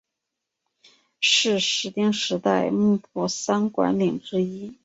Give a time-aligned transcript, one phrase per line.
[1.19, 4.73] 是室町时代幕府三管领之一。